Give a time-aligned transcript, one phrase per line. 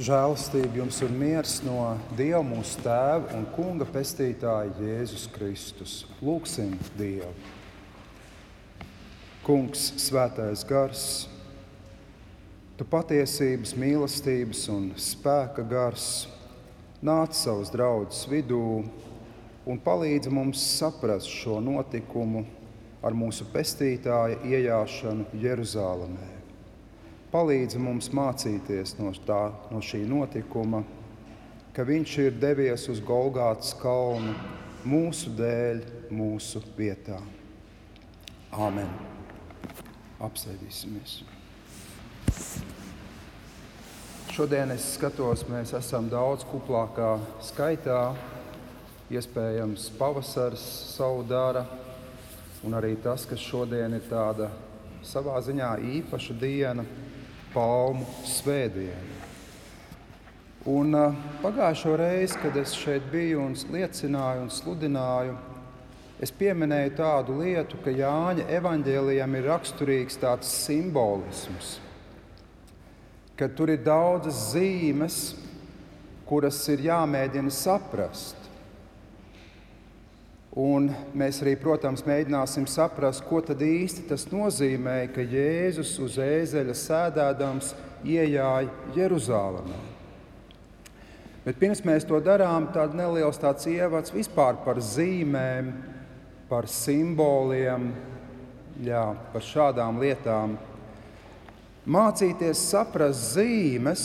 [0.00, 1.74] Žēlastība jums un miers no
[2.16, 5.96] Dieva mūsu Tēva un Kunga pestītāja Jēzus Kristus.
[6.24, 7.28] Lūksim Dievu!
[9.44, 11.04] Kungs, svētais gars,
[12.80, 16.08] tu patiesības, mīlestības un spēka gars,
[17.04, 18.64] nāc savus draugus vidū
[19.68, 22.46] un palīdzi mums saprast šo notikumu
[23.04, 26.39] ar mūsu pestītāja iejāšanu Jeruzalemē
[27.30, 30.82] palīdzi mums mācīties no, tā, no šī notikuma,
[31.74, 34.34] ka Viņš ir devies uz Golgātas kalnu
[34.84, 37.20] mūsu dēļ, mūsu vietā.
[38.50, 38.90] Āmen!
[40.20, 41.20] Apsēdīsimies!
[44.34, 47.12] Šodien es skatos, mēs esam daudz kuplākā
[47.44, 48.00] skaitā.
[49.10, 50.62] Iespējams, pavasaris
[50.92, 51.64] savu dara,
[52.66, 54.50] un arī tas, ka šodien ir tāda
[55.06, 56.84] savā ziņā īpaša diena
[57.54, 59.18] palmu svētdienu.
[60.70, 65.36] Un uh, pagājušo reizi, kad es šeit biju un liecināju un sludināju,
[66.20, 71.78] es pieminēju tādu lietu, ka Jāņa evanģēlijam ir raksturīgs tāds simbolisms,
[73.40, 75.22] ka tur ir daudzas zīmes,
[76.28, 78.39] kuras ir jāmēģina saprast.
[80.58, 86.74] Un mēs arī, protams, mēģināsim saprast, ko tad īsti tas nozīmē, ka Jēzus uz ēzeļa
[86.74, 87.70] sēdēdams
[88.02, 89.78] iejāja Jeruzalemē.
[91.44, 95.70] Bet pirms mēs to darām, tāds neliels tāds ievads vispār par zīmēm,
[96.50, 97.92] par simboliem,
[98.82, 100.58] jā, par šādām lietām.
[101.86, 104.04] Mācīties saprast zīmes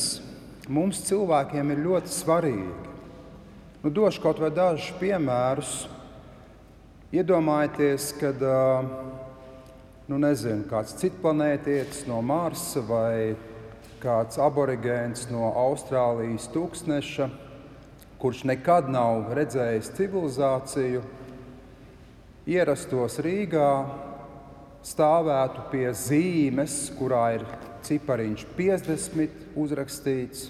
[0.70, 2.94] mums cilvēkiem ir ļoti svarīgi.
[3.82, 5.74] Nu, došu kaut vai dažus piemērus
[7.16, 8.42] Iedomājieties, kad
[10.10, 13.38] nu, nezinu, kāds citplanētietis no Marsa vai
[14.04, 17.30] kāds aborigēns no Austrālijas tūkstneša,
[18.20, 21.06] kurš nekad nav redzējis civilizāciju,
[22.52, 23.72] ierastos Rīgā,
[24.84, 27.48] stāvētu pie zīmes, kurā ir
[27.88, 30.50] cipariņš 50 uzrakstīts,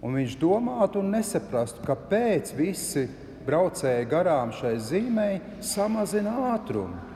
[0.00, 3.10] un viņš domātu un nesaprastu, kāpēc visi
[3.48, 7.08] braucēji garām šai zīmei, samazina ātrumu.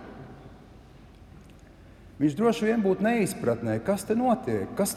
[2.23, 4.69] Viņš droši vien būtu neizpratnē, kas te notiek.
[4.79, 4.95] Kas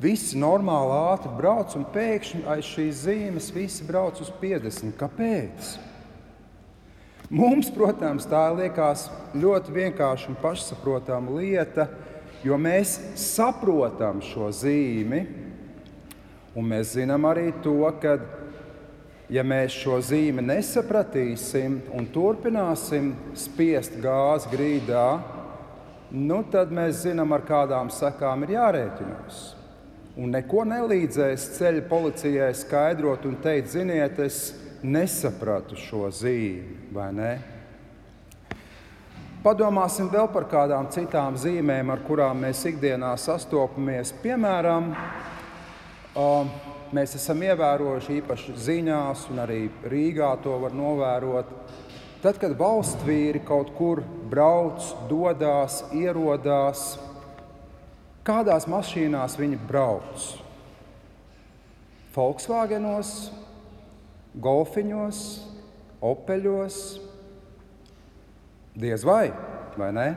[0.00, 4.92] visi normāli ātri brauc, un pēkšņi aiz šīs zīmes visi brauc uz 50.
[5.00, 5.74] Kāpēc?
[7.32, 11.88] Mums, protams, tā liekas ļoti vienkārša un pašsaprotama lieta,
[12.44, 15.22] jo mēs saprotam šo zīmi,
[16.54, 18.18] un mēs zinām arī to, ka
[19.34, 25.06] ja mēs šo zīmi nesapratīsim un turpināsim spiest gāzi grīdā,
[26.14, 29.40] nu tad mēs zinām, ar kādām sekām ir jārēķinās.
[30.14, 34.52] Un neko nelīdzēs ceļa policijai skaidrot un teikt, ziniet, es
[34.84, 37.32] nesapratu šo zīmi, vai ne?
[39.44, 44.14] Padomāsim vēl par kādām citām zīmēm, ar kurām mēs ikdienā sastopamies.
[44.22, 44.94] Piemēram,
[46.14, 51.50] uh, mēs esam ievērojuši īpaši ziņās, un arī Rīgā to var novērot.
[52.22, 54.00] Tad, kad valsts vīri kaut kur
[54.30, 56.94] brauc, dodas, ierodās,
[58.24, 60.28] kādās mašīnās viņi brauc?
[62.14, 63.10] Volkswagenos,
[64.40, 65.20] golfiņos,
[66.04, 66.80] opeļos.
[68.78, 69.28] Diez vai,
[69.76, 70.08] vai ne?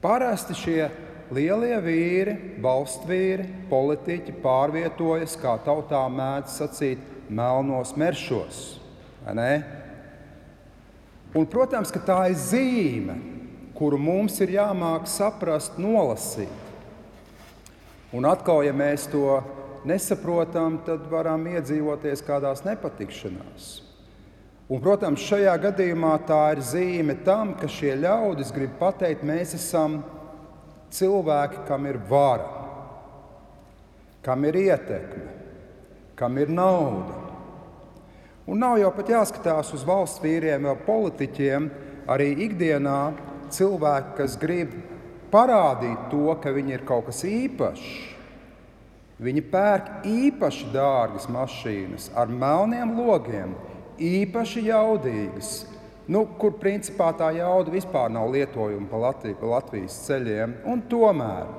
[0.00, 0.88] Parasti šie
[1.34, 8.62] lielie vīri, valstsvīri, politiķi pārvietojas, kā tautā mēdz sacīt, melnos meršos.
[11.30, 13.14] Un, protams, ka tā ir zīme,
[13.78, 16.50] kuru mums ir jāmāk saprast, nolasīt.
[18.10, 19.38] Un atkal, ja mēs to
[19.86, 23.68] nesaprotam, tad varam iedzīvoties kādās nepatikšanās.
[24.70, 30.00] Un, protams, šajā gadījumā tā ir zīme tam, ka šie ļaudis grib pateikt, mēs esam
[30.94, 32.48] cilvēki, kam ir vara,
[34.24, 35.32] kam ir ietekme,
[36.18, 37.16] kam ir nauda.
[38.50, 41.68] Un nav jau pat jāskatās uz valsts vīriem vai politiķiem,
[42.10, 43.00] arī ikdienā
[43.54, 44.72] cilvēki, kas grib
[45.30, 47.90] parādīt to, ka viņi ir kaut kas īpašs.
[49.20, 53.52] Viņi pērk īpaši dārgas mašīnas ar melniem logiem,
[54.00, 55.50] īpaši jaudīgas,
[56.08, 60.54] nu, kur principā tā jauda vispār nav lietojama pa, Latviju, pa Latvijas ceļiem.
[60.70, 61.50] Un tomēr,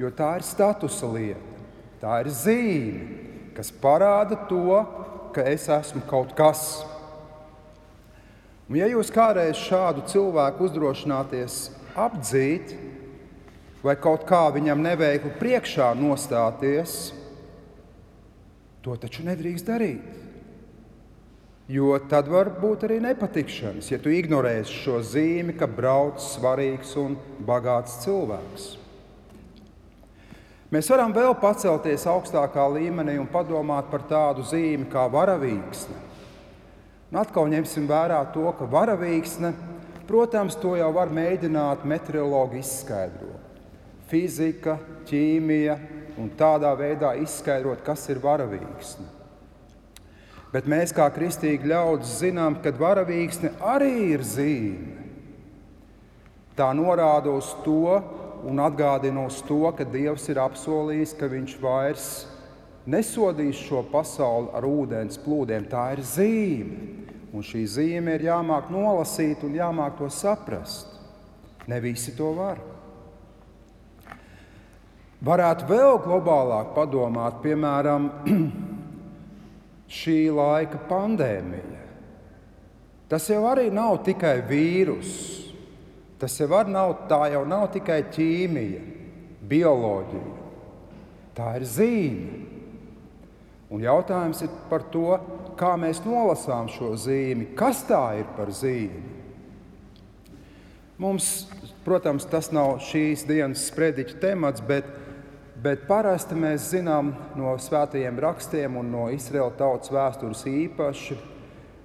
[0.00, 1.64] jo tā ir statusa lieta,
[2.00, 3.18] tā ir zīme,
[3.56, 4.80] kas parāda to,
[5.34, 6.82] ka es esmu kaut kas.
[8.68, 11.68] Un, ja jūs kādreiz šādu cilvēku uzdrošināties
[11.98, 12.76] apdzīt,
[13.82, 16.98] vai kaut kā viņam neveikli priekšā nostāties,
[18.88, 20.04] To taču nedrīkst darīt.
[21.68, 27.18] Jo tad var būt arī nepatikšanas, ja tu ignorēsi šo zīmi, ka brauc svarīgs un
[27.44, 28.68] bagāts cilvēks.
[30.72, 35.98] Mēs varam vēl pacelties augstākā līmenī un padomāt par tādu zīmi kā varavīksne.
[37.12, 39.52] Un atkal ņemsim vērā to, ka varavīksne,
[40.08, 43.60] protams, to jau var mēģināt meteorologi izskaidrot.
[44.08, 44.78] Fizika,
[45.08, 45.76] ķīmija
[46.16, 49.17] un tādā veidā izskaidrot, kas ir varavīksne.
[50.52, 54.94] Bet mēs, kā kristīgi ļaudis, zinām, ka varavīksne arī ir zīme.
[56.56, 57.98] Tā norāda uz to
[58.48, 62.08] un atgādina uz to, ka Dievs ir apsolījis, ka Viņš vairs
[62.88, 65.68] nesodīs šo pasauli ar ūdens plūdiem.
[65.68, 66.96] Tā ir zīme.
[67.28, 70.96] Un šī zīme ir jāmāk nolasīt un jāmāk to saprast.
[71.68, 72.62] Ne visi to var.
[75.28, 78.08] Varētu vēl globālāk padomāt, piemēram,
[79.88, 81.84] šī laika pandēmija.
[83.08, 85.46] Tas jau arī nav tikai vīruss.
[86.18, 88.80] Tas jau nav, tā jau nav tikai ķīmija,
[89.48, 90.36] bioloģija.
[91.38, 92.40] Tā ir zīme.
[93.68, 95.12] Un jautājums ir par to,
[95.60, 99.04] kā mēs nolasām šo zīmi, kas tā ir par zīmi.
[100.98, 101.46] Mums,
[101.84, 104.88] protams, tas nav šīs dienas sprediķa temats, bet
[105.58, 111.16] Bet parasti mēs zinām no svētajiem rakstiem un no Izraēla tautas vēstures īpaši,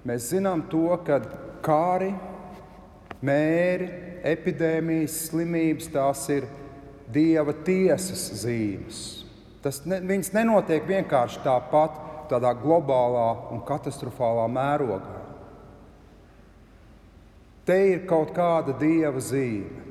[0.06, 1.18] mēs zinām to, ka
[1.64, 2.12] kāri,
[3.24, 3.88] mēri,
[4.30, 6.46] epidēmijas, slimības tās ir
[7.10, 9.02] dieva tiesas zīmes.
[9.64, 11.98] Tas ne, viņas nenotiek vienkārši tāpat,
[12.30, 15.22] tādā globālā un katastrofālā mērogā.
[17.64, 19.83] Te ir kaut kāda dieva zīme.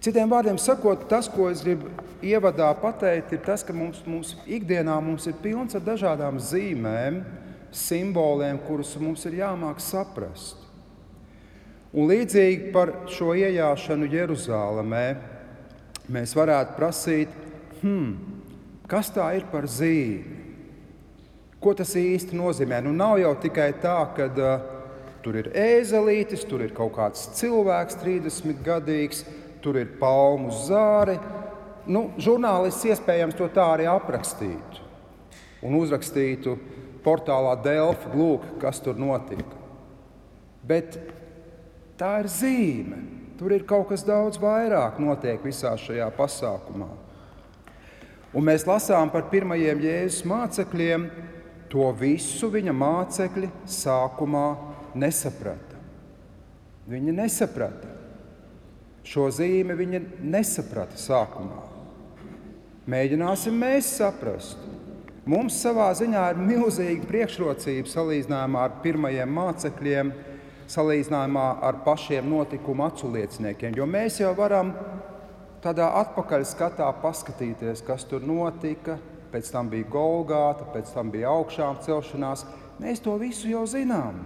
[0.00, 1.90] Citiem vārdiem sakot, tas, ko es gribu
[2.24, 7.20] ievadā pateikt, ir tas, ka mums, mums ikdienā mums ir pilns ar dažādām zīmēm,
[7.68, 10.56] simboliem, kurus mums ir jāmāk saprast.
[11.92, 15.04] Un līdzīgi par šo ienākšanu Jeruzalemē,
[16.08, 17.32] mēs varētu prasīt,
[17.82, 18.14] hmm,
[18.88, 20.38] kas tā ir par zīmi?
[21.60, 22.78] Ko tas īsti nozīmē?
[22.86, 24.62] Nu, nav jau tikai tā, ka uh,
[25.20, 29.26] tur ir ēzelītis, tur ir kaut kāds cilvēks, 30 gadīgs,
[29.62, 31.18] tur ir palmu zāre.
[31.90, 34.88] Nu, žurnālists iespējams to tā arī aprakstītu
[35.64, 36.56] un uzrakstītu
[37.04, 39.58] portālā Delfa, lūk, kas tur notika.
[40.66, 40.98] Bet
[42.00, 43.00] tā ir zīme.
[43.40, 46.90] Tur ir kaut kas daudz vairāk notiek visā šajā pasākumā.
[48.36, 51.08] Un mēs lasām par pirmajiem Jēzus mācekļiem.
[51.70, 54.46] To visu viņa mācekļi sākumā
[54.98, 55.78] nesaprata.
[56.90, 57.99] Viņi nesaprata.
[59.10, 61.64] Šo zīmi viņa nesaprata sākumā.
[62.90, 64.60] Mēģināsim mēs saprast.
[65.30, 70.12] Mums savā ziņā ir milzīga priekšrocība salīdzinājumā ar pirmajiem mācekļiem,
[70.70, 73.74] salīdzinājumā ar pašiem notikumu aculieciniekiem.
[73.78, 74.72] Jo mēs jau varam
[75.64, 78.98] tādā atpakaļskatā paskatīties, kas tur notika.
[79.30, 82.46] Pēc tam bija Golgāta, pēc tam bija augšām celšanās.
[82.82, 84.22] Mēs to visu jau zinām.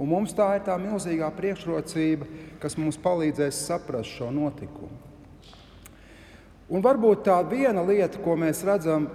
[0.00, 2.26] Un mums tā ir tā milzīgā priekšrocība,
[2.62, 4.96] kas mums palīdzēs saprast šo notikumu.
[6.70, 9.08] Un varbūt tā viena lieta, ko mēs redzam,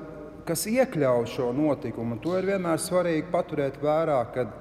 [0.45, 4.51] kas iekļauj šo notikumu, un to ir vienmēr svarīgi paturēt vērā, kad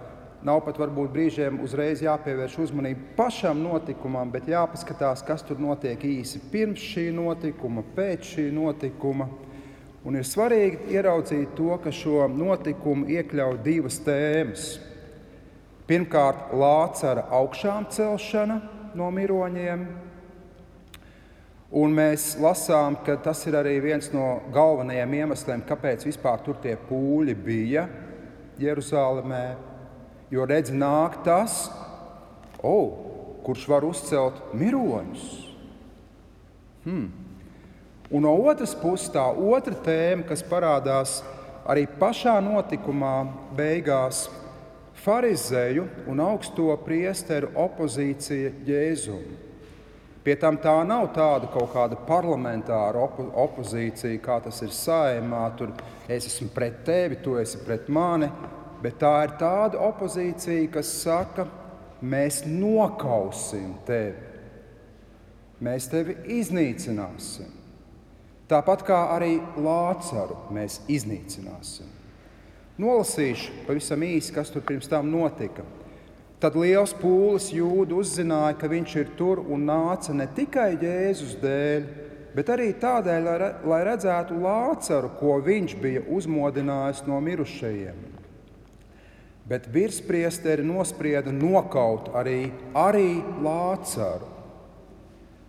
[0.47, 6.41] nav pat varbūt brīžiem uzreiz jāpievērš uzmanība pašam notikumam, bet jāpaskatās, kas tur notiek īsi
[6.53, 9.29] pirms šī notikuma, pēc šī notikuma.
[10.05, 14.75] Un ir svarīgi ieraudzīt to, ka šo notikumu iekļauj divas tēmas.
[15.85, 18.57] Pirmkārt, Lācara augšām celšana
[18.97, 19.85] no miroņiem.
[21.75, 26.77] Un mēs lasām, ka tas ir arī viens no galvenajiem iemesliem, kāpēc vispār tur tie
[26.89, 27.89] pūļi bija
[28.63, 29.45] Jeruzalemē.
[30.33, 31.67] Jo redz, nāk tas,
[32.63, 32.95] oh,
[33.45, 35.27] kurš var uzcelt miroņus.
[36.87, 37.11] Hmm.
[38.15, 41.19] Un no otras puses, tā otra tēma, kas parādās
[41.69, 43.17] arī pašā notikumā,
[43.57, 44.29] beigās,
[45.05, 49.25] Pharizēju un augsto priesteru opozīcija Jēzum.
[50.25, 55.43] Pie tam tā nav tāda kaut kāda parlamentāra opo opozīcija, kā tas ir saimā.
[55.59, 55.75] Tur
[56.09, 58.31] es esmu pret tevi, tu esi pret mani.
[58.81, 61.45] Bet tā ir tāda opozīcija, kas saka,
[62.01, 64.33] mēs nokausim tevi.
[65.65, 67.53] Mēs tevi iznīcināsim.
[68.49, 71.93] Tāpat kā arī Lācaru mēs iznīcināsim.
[72.81, 75.63] Nolasīšu pavisam īsi, kas tur pirms tam notika.
[76.43, 81.87] Tad liels pūlis jūdu uzzināja, ka viņš ir tur un nāca ne tikai Jēzus dēļ,
[82.35, 83.31] bet arī tādēļ,
[83.71, 88.03] lai redzētu Lācaru, ko viņš bija uzmodinājis no mirušajiem.
[89.49, 94.33] Bet virspriesteri nosprieda nokaut arī, arī Lācaru.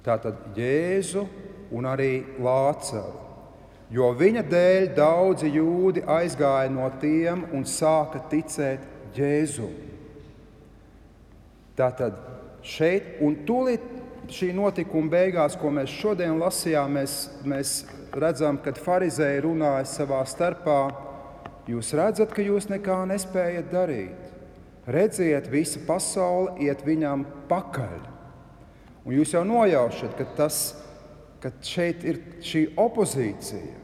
[0.06, 1.26] Tātad Jēzu
[1.74, 3.25] un arī Lācaru.
[3.94, 8.82] Jo viņa dēļ daudzi jūdi aizgāja no tiem un sāka ticēt
[9.16, 9.74] Jēzum.
[11.78, 12.18] Tātad
[12.66, 13.84] šeit un tūlīt
[14.32, 17.74] šī notikuma beigās, ko mēs šodien lasījām, mēs, mēs
[18.16, 20.80] redzam, kad farizēji runāja savā starpā.
[21.70, 24.34] Jūs redzat, ka jūs nekā nespējat darīt.
[24.86, 28.02] Redziet, visa pasaule iet viņam pakaļ.
[29.06, 30.60] Un jūs jau nojaušat, ka, tas,
[31.46, 33.76] ka šeit ir šī opozīcija.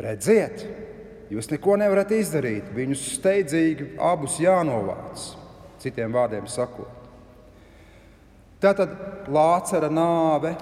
[0.00, 0.62] Redziet,
[1.28, 2.70] jūs neko nevarat izdarīt.
[2.72, 5.26] Viņus steidzīgi abus jānovāc,
[5.82, 6.88] citiem vārdiem sakot.
[8.60, 8.96] Tātad
[9.28, 10.54] Lācara nāve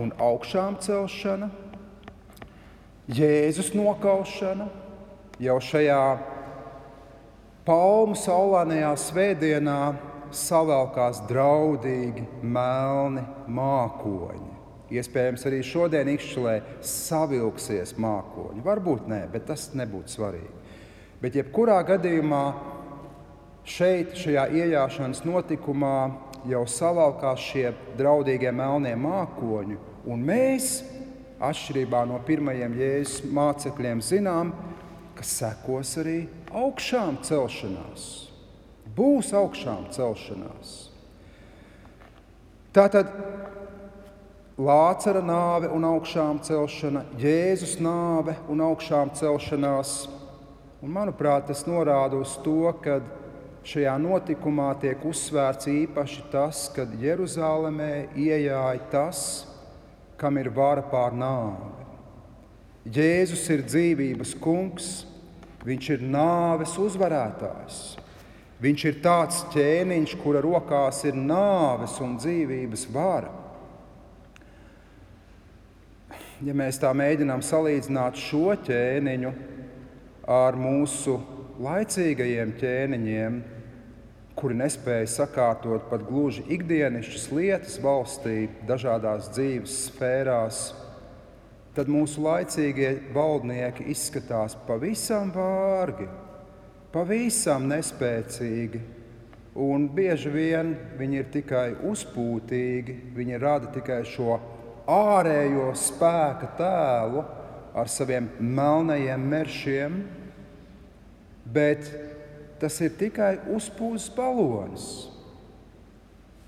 [0.00, 1.48] un augšām celšana,
[3.12, 4.68] Jēzus nokaušana
[5.42, 6.04] jau šajā
[7.66, 9.80] palmu saulēnajā svētdienā
[10.32, 14.51] savelkās draudīgi melni mākoņi.
[14.92, 18.64] Iespējams, arī šodien Ikšķelē savilksies mākoņi.
[18.64, 20.52] Varbūt nē, bet tas nebūtu svarīgi.
[21.22, 22.42] Bet jebkurā gadījumā
[23.64, 25.96] šeit, šajā iejāšanas notikumā,
[26.50, 27.68] jau savalkās šie
[27.98, 29.78] draudīgie melnie mākoņi,
[30.10, 30.80] un mēs,
[31.42, 34.52] atšķirībā no pirmajiem jēzus mācekļiem, zinām,
[35.16, 36.18] ka sekos arī
[36.50, 38.08] augšām celšanās.
[38.92, 40.72] Būs augšām celšanās.
[42.72, 43.08] Tātad
[44.60, 49.94] Lācara nāve un augšām celšana, Jēzus nāve un augšām celšanās.
[50.82, 53.00] Un, manuprāt, tas norāda uz to, ka
[53.62, 59.20] Šajā notikumā tiek uzsvērts īpaši tas, kad Jeruzalemē ienāca tas,
[60.18, 61.70] kam ir vara pār nāvi.
[62.90, 64.88] Jēzus ir dzīvības kungs,
[65.62, 67.78] viņš ir nāves uzvarētājs.
[68.62, 73.30] Viņš ir tāds ķēniņš, kura rokās ir nāves un dzīvības vara.
[76.42, 79.30] Ja mēs tā mēģinām salīdzināt šo ķēniņu
[80.26, 81.12] ar mūsu
[81.62, 83.36] laicīgajiem ķēniņiem,
[84.34, 90.62] kuri nespēja sakārtot pat gluži ikdienišķas lietas valstī, dažādās dzīves sfērās,
[91.76, 96.08] tad mūsu laicīgie valdnieki izskatās pavisam vārgi,
[96.90, 98.82] pavisam nespēcīgi.
[99.62, 104.40] Un bieži vien viņi ir tikai uzpūtīgi, viņi rada tikai šo
[104.92, 107.22] ārējo spēka tēlu
[107.76, 110.02] ar saviem melnajiem meršiem,
[111.52, 111.88] bet
[112.60, 114.88] tas ir tikai uzpūsts balons.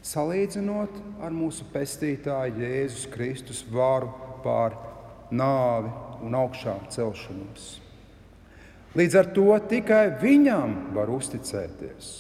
[0.05, 4.11] Salīdzinot ar mūsu pestītāju Jēzus Kristus varu
[4.45, 4.77] pār
[5.33, 5.91] nāvi
[6.25, 7.71] un augšām celšanos.
[8.95, 12.11] Līdz ar to tikai viņam var uzticēties.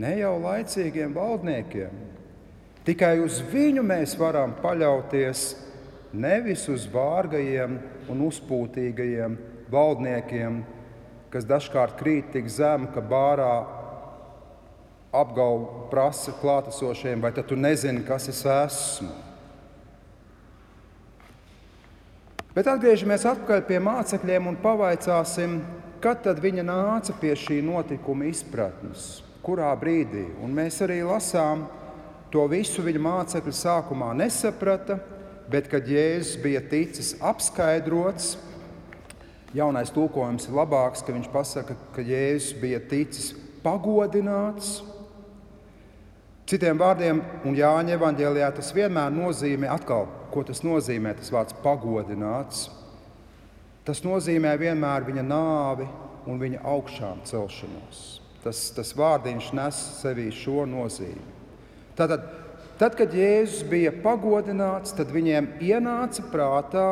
[0.00, 1.92] Ne jau laicīgiem valdniekiem,
[2.86, 5.44] tikai uz viņu mēs varam paļauties,
[6.12, 7.78] nevis uz vārgajiem
[8.10, 9.36] un uzpūtīgajiem
[9.70, 10.62] valdniekiem,
[11.30, 13.54] kas dažkārt krīt tik zemu, ka bārā
[15.14, 19.10] apgalvo prasa klātesošiem, vai tu nezini, kas es esmu.
[22.50, 25.60] Bet atgriežamies atpakaļ pie mācekļiem un pavaicāsim,
[26.02, 30.26] kad tad viņa nāca pie šī notikuma izpratnes, kurā brīdī.
[30.42, 31.68] Un mēs arī lasām,
[32.30, 35.00] to visu viņa mācekļi sākumā nesaprata,
[35.50, 38.36] bet kad Jēzus bija ticis apskaidrots,
[39.50, 43.32] Jaunais tulkojums ir labāks, ka viņš pasaka, ka Jēzus bija ticis
[43.64, 44.76] pagodināts.
[46.46, 52.68] Citiem vārdiem, un Jāņa evanģēlijā tas vienmēr nozīmē, atkal, ko tas nozīmē, tas vārds pagodināts.
[53.86, 55.88] Tas nozīmē vienmēr viņa nāvi
[56.30, 58.06] un viņa augšām celšanos.
[58.44, 61.39] Tas, tas vārdiņš nes sevī šo nozīmi.
[62.00, 62.22] Tātad,
[62.80, 66.86] tad, kad Jēzus bija pagodināts, tad viņiem ienāca prātā,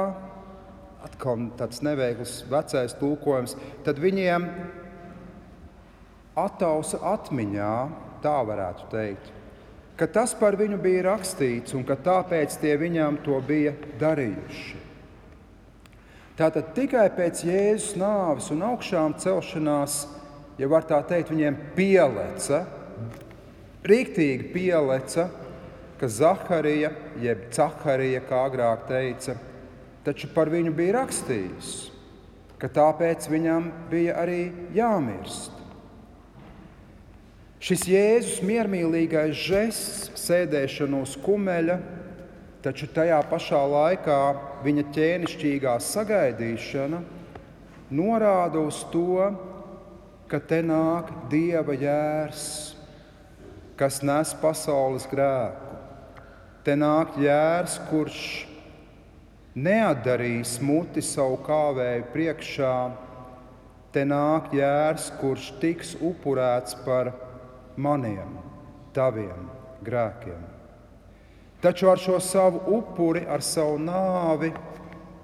[1.06, 3.54] atkal tāds neveikls vecais tulkojums,
[3.86, 4.44] tad viņiem
[6.36, 7.72] attausa atmiņā,
[8.20, 9.32] tā varētu teikt,
[9.96, 13.72] ka tas par viņu bija rakstīts un ka tāpēc tie viņam to bija
[14.02, 14.84] darījuši.
[16.38, 20.02] Tātad tikai pēc Jēzus nāves un augšām celšanās,
[20.60, 22.66] ja var tā teikt, viņiem pieleca,
[23.86, 25.28] rīktīgi pieleca,
[25.98, 26.92] ka Zaharija,
[27.22, 29.34] jeb Caharija, kā agrāk teica,
[30.06, 31.72] taču par viņu bija rakstījis,
[32.58, 35.54] ka tāpēc viņam bija arī jāmirst.
[37.58, 41.80] Šis Jēzus miermīlīgais žests, sēdēšana uz kumeļa,
[42.62, 44.18] taču tajā pašā laikā
[44.62, 47.02] viņa ķēnišķīgā sagaidīšana
[47.90, 49.30] norāda uz to,
[50.30, 52.77] ka te nāk dieva jērs,
[53.78, 55.76] kas nes pasaules grēku.
[56.66, 58.22] Te nāk jērs, kurš
[59.56, 62.74] neatdarīs muti savu kāvēju priekšā.
[63.94, 67.14] Te nāk jērs, kurš tiks upurēts par
[67.78, 68.36] maniem,
[68.92, 69.48] taviem
[69.86, 70.42] grēkiem.
[71.62, 74.52] Taču ar šo savu upuri, ar savu nāvi,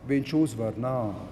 [0.08, 1.30] viņš uzvar nāvi.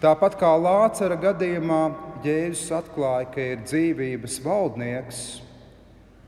[0.00, 1.82] Tāpat kā Lācara gadījumā
[2.24, 5.24] Jēzus atklāja, ka ir dzīvības valdnieks,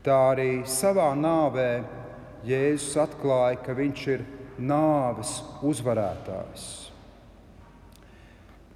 [0.03, 1.83] tā arī savā nāvē
[2.43, 4.23] Jēzus atklāja, ka viņš ir
[4.59, 6.65] nāves uzvarētājs.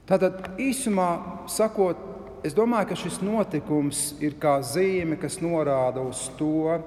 [0.08, 1.10] Tātad īsumā
[1.52, 2.00] sakot,
[2.48, 6.78] es domāju, ka šis notikums ir kā zīme, kas norāda uz to,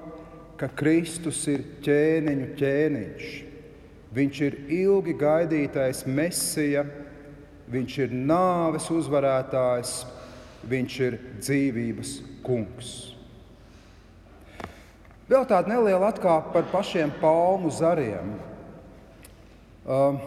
[0.57, 3.29] ka Kristus ir ķēniņu ķēniņš.
[4.11, 6.83] Viņš ir ilgi gaidītais mesija,
[7.71, 9.95] viņš ir nāves uzvarētājs,
[10.67, 13.10] viņš ir dzīvības kungs.
[15.31, 18.33] Vēl tāda neliela atkāpe par pašiem palmu zariem.
[19.81, 20.17] Uh,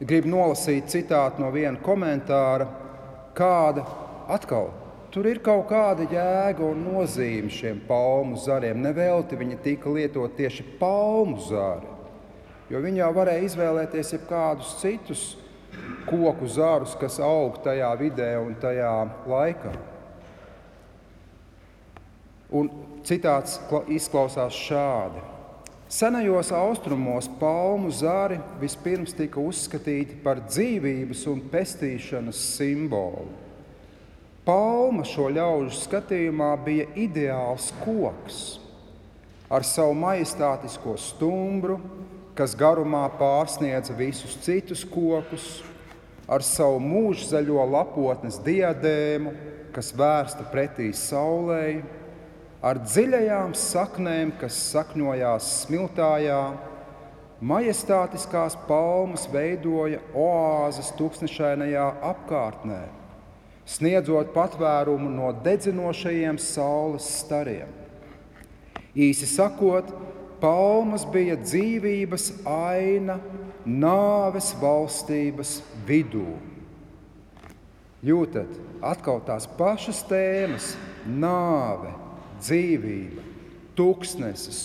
[0.00, 2.66] gribu nolasīt citātu no viena komentāra,
[3.36, 3.84] kāda
[4.32, 4.72] atkal
[5.12, 8.78] Tur ir kaut kāda jēga un nozīme šiem palmu zariem.
[8.80, 11.90] Nevelti viņi tika lietot tieši palmu zari,
[12.72, 15.26] jo viņi jau varēja izvēlēties jebkādus citus
[16.08, 18.94] koku zarus, kas aug tajā vidē un tajā
[19.28, 19.74] laikā.
[22.52, 22.68] Un
[23.06, 25.22] citāts izklausās šādi.
[25.92, 33.28] Senajos austrumos palmu zari vispirms tika uzskatīti par dzīvības un pestīšanas simbolu.
[34.46, 38.40] Palma šo ļaužu skatījumā bija ideāls koks
[39.52, 41.76] ar savu majestātisko stumbru,
[42.32, 45.60] kas garumā pārsniedza visus citus kokus,
[46.24, 49.34] ar savu mūžzaļo lapotnes diadēmu,
[49.76, 51.82] kas vērsta pretī saulei,
[52.62, 56.42] ar dziļajām saknēm, kas sakņojās smiltājā.
[57.42, 62.82] Majestātiskās palmas veidoja oāzes tūkstošainajā apkārtnē
[63.68, 67.70] sniedzot patvērumu no dedzinošajiem saules stariem.
[68.92, 69.88] Īsi sakot,
[70.42, 73.18] palmas bija dzīvības aina
[73.64, 76.34] nāves valstības vidū.
[78.02, 78.50] Jūtat,
[78.82, 80.72] atkal tās pašas tēmas-
[81.24, 81.94] nāve,
[82.42, 83.24] dzīvība,
[83.78, 84.60] tūkstnesis,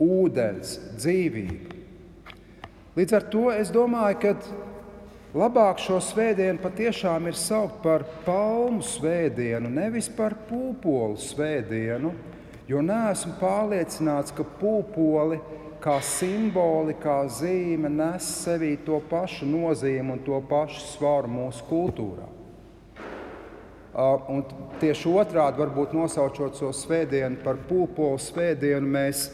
[0.00, 1.76] ūdens, dzīvība.
[2.98, 4.34] Līdz ar to es domāju, ka
[5.36, 12.14] Labāk šo svētdienu patiešām ir saukt par palmu svētdienu, nevis par pūpolu svētdienu,
[12.64, 15.36] jo neesmu pārliecināts, ka pūpoli
[15.84, 22.37] kā simboli, kā zīme nes sevī to pašu nozīmi un to pašu svaru mūsu kultūrā.
[23.98, 24.44] Un
[24.78, 29.24] tieši otrādi, varbūt nosaucot šo svētdienu par pūpolu svētdienu, mēs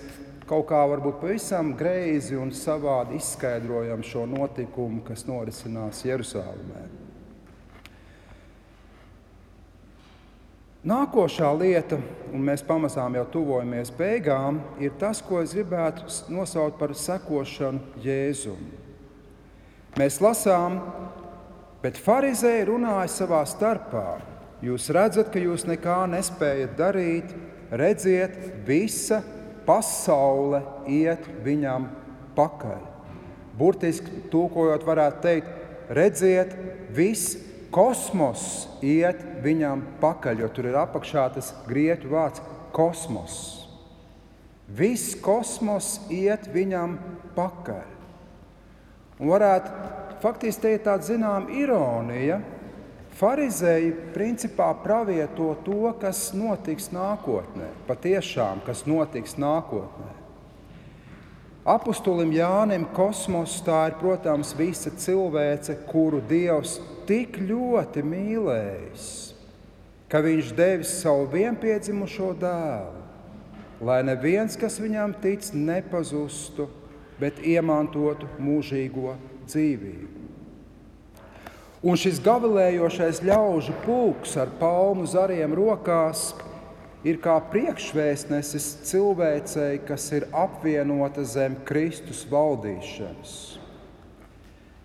[0.49, 6.87] kaut kā varbūt pavisam greizi un savādi izskaidrojam šo notikumu, kas norisinās Jeruzalemē.
[10.85, 11.97] Nākošā lieta,
[12.33, 18.61] un mēs pamazām jau tuvojamies beigām, ir tas, ko es gribētu nosaukt par sekošanu Jēzum.
[20.01, 20.81] Mēs lasām,
[21.85, 24.34] bet farizēji runāja savā starpā.
[24.65, 27.33] Jūs redzat, ka jūs nekā nespējat darīt,
[27.75, 29.21] redziet, visa
[29.67, 31.91] pasaule iet viņam
[32.37, 32.81] pakaļ.
[33.59, 35.51] Burtiski tūkojot, varētu teikt,
[35.93, 36.55] redziet,
[36.97, 37.37] viss
[37.75, 42.43] kosmos iet viņam pakaļ, jo tur ir apakšā tas grieķu vārds
[42.75, 43.37] kosmos.
[44.65, 46.97] Viss kosmos iet viņam
[47.37, 47.85] pakaļ.
[49.21, 52.41] Un varētu faktiski teikt tāda zināmā ironija,
[53.15, 60.11] Pharizēji principā pravieto to, kas notiks nākotnē, patiešām, kas notiks nākotnē.
[61.65, 66.75] Apostolim Jānim kosmos tā ir, protams, visa cilvēce, kuru Dievs
[67.09, 69.07] tik ļoti mīlējis,
[70.11, 73.01] ka viņš devis savu vienpiedzimušo dēlu,
[73.87, 76.67] lai neviens, kas viņam tic, nepazustu,
[77.23, 79.15] bet iemantotu mūžīgo
[79.47, 80.14] dzīvību.
[81.85, 86.31] Un šis gavilējošais ļaužu pulks ar palmu zariem rokās
[87.05, 93.35] ir kā priekšvēstnesis cilvēcei, kas ir apvienota zem Kristus valdīšanas.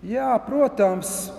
[0.04, 1.30] Jā, protams,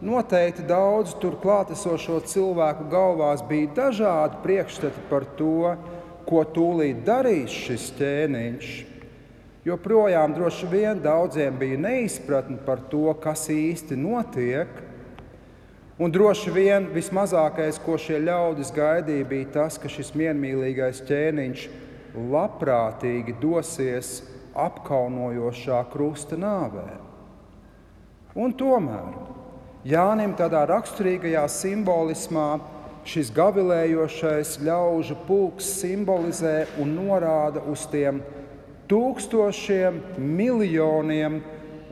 [0.00, 5.76] noteikti daudz tur klātesošo cilvēku galvās bija dažādi priekšstati par to,
[6.24, 8.76] ko tūlīt darīs šis ķēniņš.
[9.68, 14.88] Joprojām droši vien daudziem bija neizpratne par to, kas īsti notiek.
[16.00, 21.66] Un droši vien vismazākais, ko šie ļaudis gaidīja, bija tas, ka šis miermīlīgais ķēniņš
[22.32, 24.22] labprātīgi dosies
[24.56, 26.88] apkaunojošā krusta nāvē.
[28.32, 29.12] Un tomēr
[29.80, 32.48] Jānim tādā raksturīgajā simbolismā
[33.08, 38.18] šis gavilējošais ļaužu pulks simbolizē un norāda uz tiem
[38.90, 41.40] tūkstošiem, miljoniem,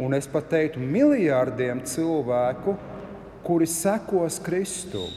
[0.05, 2.77] un es pat teiktu, miljardiem cilvēku,
[3.45, 5.11] kuri sekos Kristum,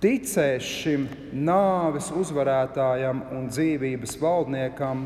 [0.00, 1.06] ticēs šim
[1.36, 5.04] nāves uzvarētājam un dzīvības valdniekam,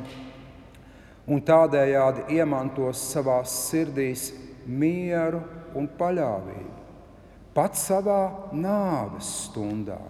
[1.24, 4.28] un tādējādi iemantos savā sirdīs
[4.66, 5.42] mieru
[5.74, 6.70] un paļāvību.
[7.54, 10.00] Pats savā nāves stundā,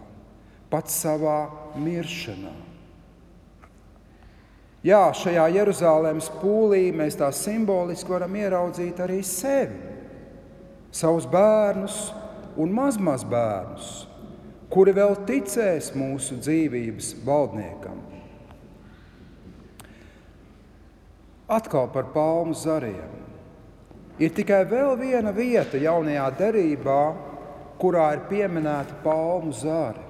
[0.72, 1.38] pats savā
[1.76, 2.54] miršanā.
[4.84, 9.93] Jā, šajā Jeruzalemes pūlī mēs tā simboliski varam ieraudzīt arī sevi,
[10.94, 11.98] savus bērnus
[12.61, 14.04] un mazmazbērnus,
[14.70, 17.98] kuri vēl ticēs mūsu dzīvības valdniekam.
[21.50, 23.20] Atkal par palmu zariem.
[24.22, 27.02] Ir tikai vēl viena vieta jaunajā derībā,
[27.83, 30.00] kurā ir pieminēta palmu zāre.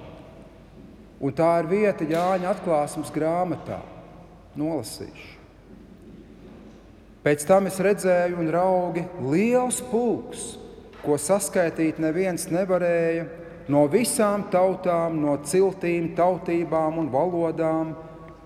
[1.19, 3.79] Un tā ir vieta Jāņa atklāsmes grāmatā
[4.59, 5.33] nolasīšu.
[7.25, 10.43] Pēc tam es redzēju, un raugi liels pulks,
[11.05, 13.27] ko saskaitīt neviens nevarēja,
[13.71, 17.93] no visām tautām, no ciltīm, tautībām un valodām,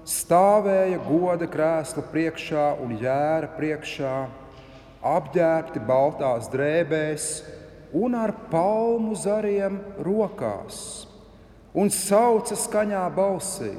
[0.08, 4.16] stāvēja goda krēsla priekšā un jēra priekšā,
[5.16, 7.30] apģērbti baltās drēbēs
[7.96, 11.08] un ar palmu zariem rokās,
[11.74, 13.74] un sauca skaņā balsī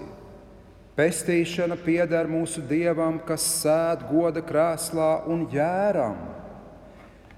[1.00, 6.18] Pestīšana pieder mūsu dievam, kas sēž goda krēslā un jēram.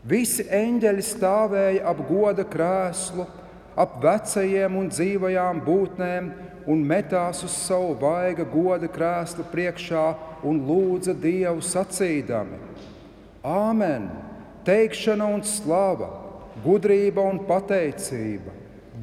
[0.02, 3.26] Visi eņģeļi stāvēja ap goda krēslu,
[3.78, 6.32] ap vecajiem un dzīvajām būtnēm
[6.72, 10.06] un metās uz savu vaiga goda krēslu priekšā
[10.42, 12.58] un lūdza Dievu sacīdami:
[13.46, 14.10] Āmen!
[14.66, 16.08] Teikšana un slava,
[16.62, 18.52] gudrība un pateicība,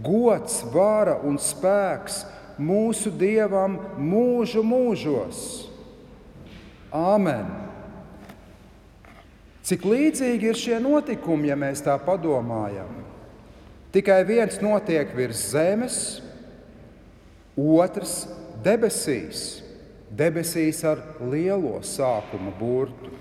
[0.03, 2.21] gods, vara un spēks
[2.59, 5.41] mūsu Dievam mūžu mūžos.
[6.95, 7.58] Āmen!
[9.69, 12.89] Cik līdzīgi ir šie notikumi, ja mēs tā padomājam?
[13.93, 15.97] Tikai viens notiek virs zemes,
[17.53, 18.23] otrs
[18.65, 19.59] debesīs,
[20.09, 23.13] debesīs ar lielo sākuma burtu.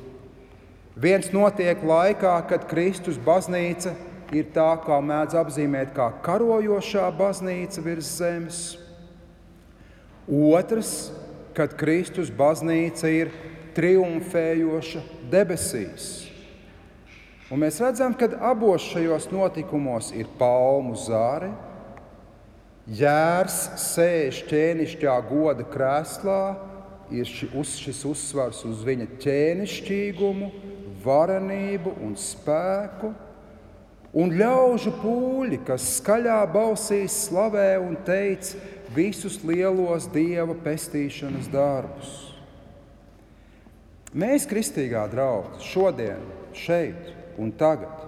[0.97, 3.93] Viens notiek laikā, kad Kristus baznīca
[4.33, 8.63] ir tā, kā mēdz apzīmēt, kā karojošā baznīca virs zemes.
[10.25, 11.11] Otrs,
[11.53, 13.37] kad Kristus baznīca ir
[13.77, 16.28] triumfējoša debesīs.
[17.49, 21.49] Un mēs redzam, ka abos šajos notikumos ir palmu zāre,
[22.93, 26.43] jērs sēž ķēnišķā goda krēslā,
[27.09, 30.51] ir ši, uz, šis uzsvars uz viņa ķēnišķīgumu,
[31.07, 33.15] varenību un spēku,
[34.13, 38.61] un ļaužu pūļi, kas skaļā balsīs slavē un teica,
[38.93, 42.13] visus lielos dieva pestīšanas darbus.
[44.13, 48.05] Mēs, kristīgā draudzene, šodien, šeit un tagad,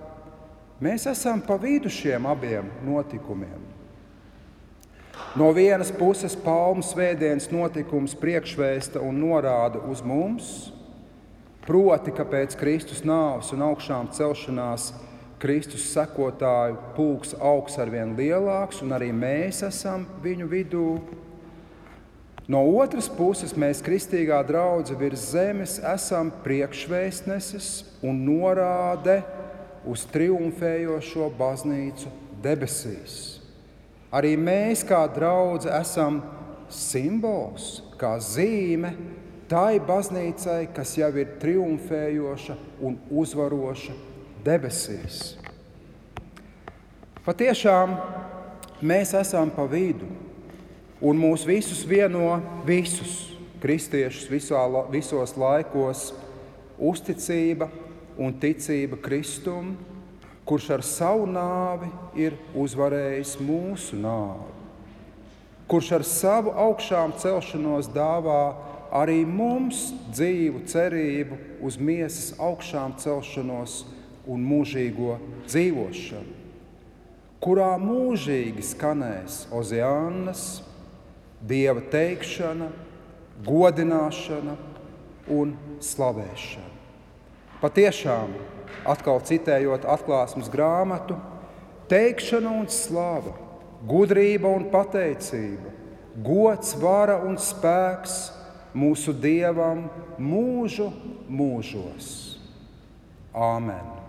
[0.83, 3.69] mēs esam pa vidu šiem abiem notikumiem.
[5.39, 10.73] No vienas puses, palmu svētdienas notikums priekšvēsta un norāda uz mums,
[11.63, 14.91] proti, ka pēc Kristus nāves un augšām celšanās
[15.41, 20.89] Kristus sekotāju pulks augs ar vien lielāks, un arī mēs esam viņu vidū.
[22.51, 27.69] No otras puses, mēs, kristīgā draudzene virs zemes, esam priekšvēstneses
[28.03, 29.21] un norāde
[29.87, 32.11] uz triumfējošo baznīcu
[32.43, 33.15] debesīs.
[34.11, 36.19] Arī mēs, kā draudzene, esam
[36.75, 38.97] simbols, kā zīme
[39.51, 43.95] tai baznīcai, kas jau ir triumfējoša un uzvaroša
[44.43, 45.21] debesīs.
[47.23, 47.95] Patiešām
[48.83, 50.11] mēs esam pa vidu,
[51.01, 54.61] un mūs visus vieno visus kristiešus visā,
[54.93, 56.11] visos laikos
[56.81, 57.69] uzticība
[58.21, 59.75] un ticība Kristum,
[60.49, 64.49] kurš ar savu nāvi ir uzvarējis mūsu nāvi,
[65.71, 68.43] kurš ar savu augšām celšanos dāvā
[68.91, 73.85] arī mums dzīvu cerību uz miesas augšām celšanos
[74.31, 76.35] un mūžīgo dzīvošanu,
[77.41, 80.49] kurā mūžīgi skanēs ozeānas,
[81.41, 82.69] dieva teikšana,
[83.47, 84.57] godināšana,
[85.31, 86.79] un slavēšanu.
[87.61, 88.33] Patiešām,
[88.89, 91.19] atkal citējot atklāsmes grāmatu,
[91.93, 93.37] teikšana un slava,
[93.87, 95.75] gudrība un pateicība,
[96.25, 98.19] gods, vara un spēks
[98.75, 99.87] mūsu Dievam
[100.19, 100.91] mūžu
[101.29, 102.13] mūžos.
[103.31, 104.00] Āmen!